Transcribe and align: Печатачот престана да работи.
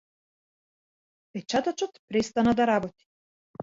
Печатачот 1.33 2.03
престана 2.09 2.59
да 2.61 2.71
работи. 2.75 3.11